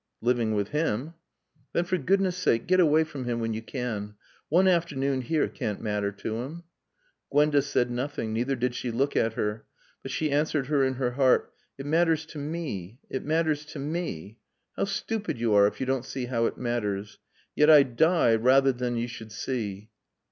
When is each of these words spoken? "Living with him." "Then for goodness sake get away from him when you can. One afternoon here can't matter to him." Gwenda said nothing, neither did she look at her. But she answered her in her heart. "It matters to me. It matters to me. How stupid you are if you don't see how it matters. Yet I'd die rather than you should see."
"Living 0.21 0.55
with 0.55 0.69
him." 0.69 1.13
"Then 1.73 1.83
for 1.85 1.99
goodness 1.99 2.35
sake 2.35 2.65
get 2.65 2.79
away 2.79 3.03
from 3.03 3.25
him 3.25 3.39
when 3.39 3.53
you 3.53 3.61
can. 3.61 4.15
One 4.49 4.67
afternoon 4.67 5.21
here 5.21 5.47
can't 5.47 5.79
matter 5.79 6.11
to 6.11 6.37
him." 6.37 6.63
Gwenda 7.31 7.61
said 7.61 7.91
nothing, 7.91 8.33
neither 8.33 8.55
did 8.55 8.73
she 8.73 8.89
look 8.89 9.15
at 9.15 9.33
her. 9.33 9.67
But 10.01 10.09
she 10.09 10.31
answered 10.31 10.65
her 10.69 10.83
in 10.83 10.95
her 10.95 11.11
heart. 11.11 11.53
"It 11.77 11.85
matters 11.85 12.25
to 12.33 12.39
me. 12.39 12.97
It 13.11 13.23
matters 13.23 13.63
to 13.73 13.77
me. 13.77 14.39
How 14.75 14.85
stupid 14.85 15.39
you 15.39 15.53
are 15.53 15.67
if 15.67 15.79
you 15.79 15.85
don't 15.85 16.03
see 16.03 16.25
how 16.25 16.47
it 16.47 16.57
matters. 16.57 17.19
Yet 17.55 17.69
I'd 17.69 17.95
die 17.95 18.33
rather 18.33 18.71
than 18.71 18.97
you 18.97 19.07
should 19.07 19.31
see." 19.31 19.91